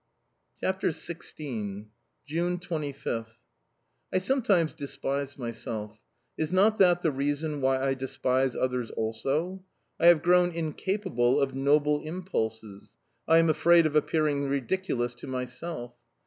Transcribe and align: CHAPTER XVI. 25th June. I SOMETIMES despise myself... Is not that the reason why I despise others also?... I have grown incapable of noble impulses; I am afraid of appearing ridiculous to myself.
CHAPTER 0.59 0.87
XVI. 0.87 1.85
25th 2.25 2.25
June. 2.25 2.95
I 4.11 4.17
SOMETIMES 4.17 4.73
despise 4.73 5.37
myself... 5.37 5.99
Is 6.39 6.51
not 6.51 6.79
that 6.79 7.03
the 7.03 7.11
reason 7.11 7.61
why 7.61 7.79
I 7.79 7.93
despise 7.93 8.55
others 8.55 8.89
also?... 8.89 9.63
I 9.99 10.07
have 10.07 10.23
grown 10.23 10.49
incapable 10.55 11.39
of 11.39 11.53
noble 11.53 12.01
impulses; 12.01 12.97
I 13.27 13.37
am 13.37 13.47
afraid 13.47 13.85
of 13.85 13.95
appearing 13.95 14.49
ridiculous 14.49 15.13
to 15.13 15.27
myself. 15.27 15.93